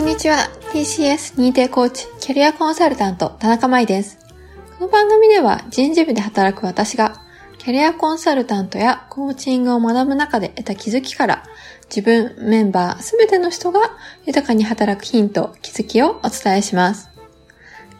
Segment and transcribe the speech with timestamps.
[0.00, 0.48] こんにちは。
[0.72, 4.18] TCS 認定コーチ、キャリアコンサルタント、田中舞です。
[4.78, 7.20] この番組では人事部で働く私が、
[7.58, 11.42] キャリアコンサルタントやコーチングを学ぶ中で得た気づきから、
[11.94, 13.90] 自分、メンバー、すべての人が
[14.24, 17.10] 豊かに働くヒント、気づきをお伝えします。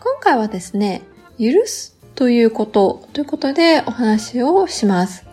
[0.01, 1.03] 今回はですね、
[1.39, 5.27] 許すということということでお話をします。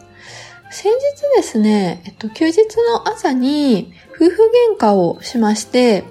[0.70, 2.57] 先日ですね、えっと、休日
[2.91, 6.04] の朝に夫婦喧嘩をしまして、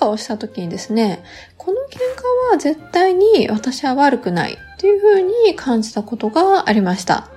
[0.00, 1.22] 嘩をした時にですね、
[1.56, 7.28] この喧嘩は絶対に私は悪くないっていうふうに感じたことがありました。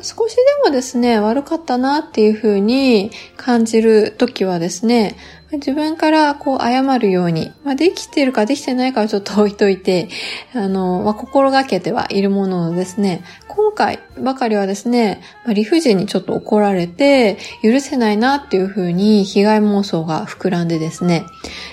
[0.00, 5.16] 少しでもですね、悪かったなっていうふうに感じる時はですね、
[5.52, 10.08] 自分からこう謝るように、まあ、できてるかできてないかはちょっと 置いといて、
[10.54, 21.24] あの、まあ、心がけてはいるもののですね、今回ばかりはですね、まあ、理不尽にちょっと怒られて、許せないなっていうふうに被害妄想が膨らんでですね、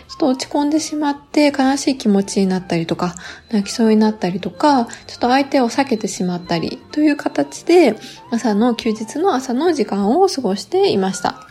[0.08, 3.16] ちょっと落ち込んでしまって悲しい気持ちになったりとか、
[3.52, 7.98] 泣きそうになったりとか、ちょっと相手を避けてしまったりという形で、
[8.32, 11.46] 朝の休日の朝の時間を過ごしていました。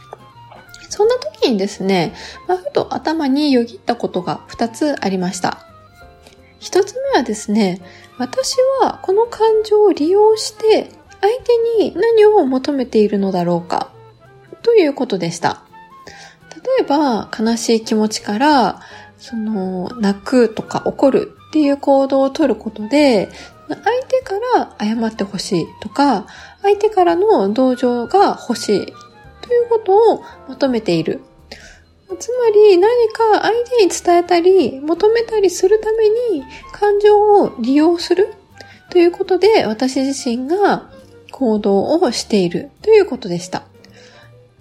[0.88, 2.14] そんな時にですね、
[2.48, 5.58] まあ、ふと頭によぎったことが2つありました。
[6.60, 7.80] 1つ目はですね、
[8.18, 10.90] 私はこの感情を利用して
[11.20, 11.32] 相
[11.78, 13.90] 手に何を求めているのだろうか
[14.62, 15.62] ということでした。
[16.78, 18.80] 例えば、悲しい気持ちから、
[19.18, 23.28] その、泣くとか怒るっていう行動をとることで、
[23.68, 26.26] 相手から謝ってほしいとか、
[26.62, 28.92] 相手からの同情が欲しい
[29.46, 31.20] ということを求めている。
[32.18, 38.34] つまり何か相手に伝えたり求めたりするために感情を利用する
[38.90, 40.90] ということで私自身が
[41.32, 43.64] 行動をしているということでした。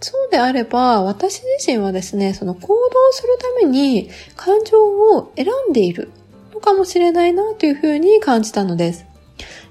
[0.01, 4.83] そうであれば私自身はですね、その行動するために感情
[5.15, 6.11] を選んでいる
[6.53, 9.05] のかもしれないなというふうに感じたのです。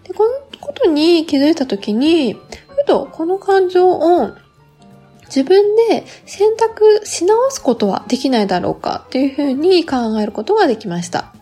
[0.05, 0.31] でこの
[0.61, 4.31] ことに気づいたときに、ふとこの感情を
[5.35, 11.33] 自分で選択し直すことはできないだろうかっていうふうに考えることができました。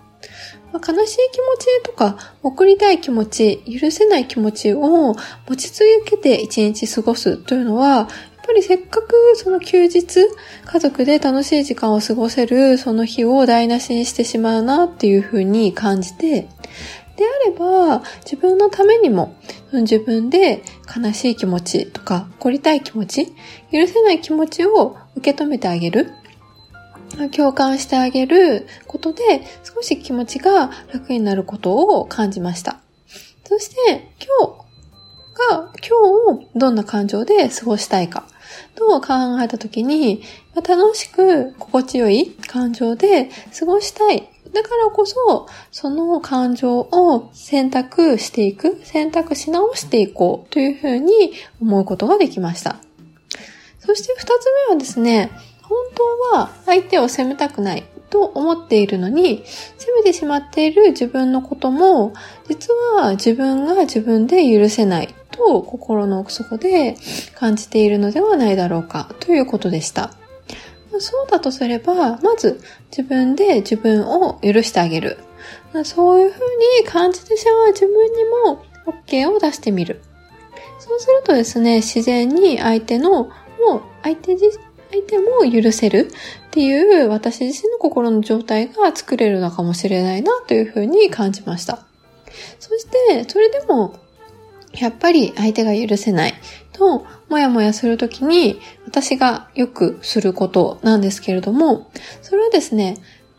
[0.73, 5.17] まあ、悲しい気持ちとか、送りたい気持ち、許せない気持ちを
[5.49, 8.07] 持ち続けて一日過ごすというのは、やっ
[8.47, 10.09] ぱりせっかくその休日、
[10.65, 16.47] 家族で楽しい時間を過ごせるその日を台無しにしてしまうなっていうふうに感じて、
[17.21, 19.37] であれば、自分のためにも、
[19.73, 20.63] 自分で
[20.97, 23.27] 悲しい気持ちとか、怒りたい気持ち、
[23.71, 26.13] 許せない気持ちを受け止めてあげる。
[27.37, 32.81] 共感してあげることで、少し気持ちが楽になることを感じました。
[33.45, 38.25] そして、今日が、今日をどんな感情で過ごしたいか、
[38.77, 40.23] と考えたときに、
[40.55, 52.77] 楽しく心地よい感情で過ごしたいだからこそ、その感情を選択していく、選択し直していこうというふうに思うことができました。
[53.79, 55.31] そして二つ目はですね、
[55.63, 55.79] 本
[56.33, 59.45] 当は相手を責めたくないと思っているのに、
[59.79, 62.13] 責めてしまっている自分のことも、
[62.49, 66.97] 実は自分が自分で許せないと心の奥底で
[67.37, 70.20] 感じているのではないだろうかということでした。
[70.99, 75.19] そうだとすれば、まず自分で自分を許してあげる。
[75.85, 76.41] そういうふう
[76.83, 80.03] に感じてしまう自分にも OK を出してみる。
[80.79, 83.31] そうするとですね、自然に相手の、も
[83.77, 84.51] う相手自
[84.91, 86.11] 相手も許せる
[86.49, 91.87] っていう私自身の心の状態が作れるのかもしれないなというふうに感じました。
[92.59, 93.95] そして、それでも
[94.73, 96.35] やっぱり相手が許せない
[96.73, 101.91] と、もやもやするときに、私がよくすることなんですけれども、
[102.23, 102.97] それはですね、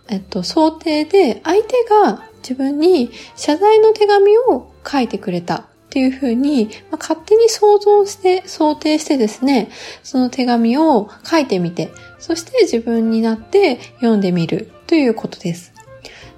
[0.09, 9.69] えっと、想定で相手が自分に謝罪の手紙を書いてくれたっていうふうに、まあ、勝手に想像して、想定してですね、
[10.03, 15.73] その手紙を書いてみて、そして自分になって読んでみるということです。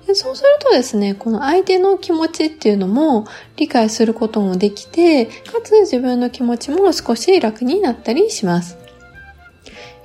[0.08, 8.78] でそうするとですね、この相手の気持ちっていうのも理解することもできて、かつ自分の気持ちも少し楽になったりします。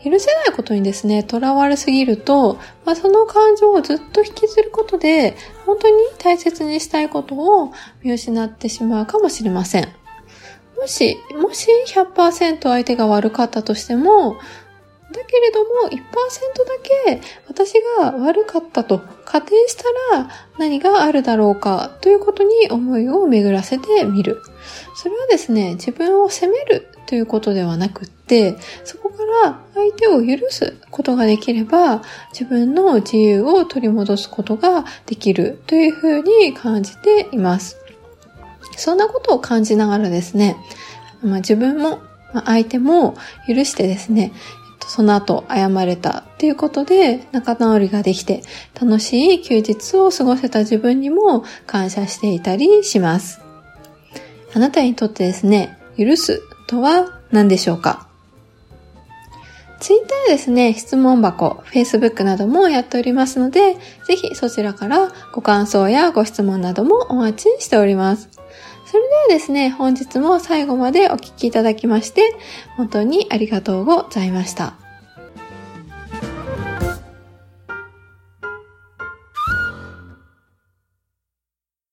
[0.05, 2.55] 許せないことにですね、囚われすぎると、
[2.85, 5.37] まあ、その感情をずっと引きずることで、
[5.67, 7.73] 本当に大切にしたいことを
[8.03, 9.89] 見失ってしまうかもしれません。
[10.79, 14.37] もし、もし100%相手が悪かったとしても、
[15.13, 16.01] だけれども、1%だ
[16.83, 19.85] け私が悪かったと仮定した
[20.17, 24.43] ら何があるだろうかということに思いを巡らせてみる。
[24.95, 32.03] それはですね、自分を責めるということではなくって、そこから相手を許すことができれば、
[32.33, 37.79] 自分の自由を取り戻すことができるというふうに感じています。
[38.77, 40.57] そんなことを感じながらですね、
[41.23, 42.01] まあ、自分も
[42.45, 43.17] 相手も
[43.49, 44.33] 許してですね、
[44.89, 48.43] その後謝れたっていうことで仲直りができて
[48.81, 53.41] 楽しい休日を過ごせた自分にも感謝していたりします。
[54.55, 58.09] あなたにとってですね、許すとは何でしょうか？
[59.79, 63.77] ツイッターですね、質問箱、Facebook などもやっておりますので、
[64.07, 68.29] ぜひそちらからご感想やご質問などもお待ちしております。
[68.91, 72.23] それではですね、本日も最後までお聴きいただきまして、
[72.79, 74.88] 本当にありがとうございました。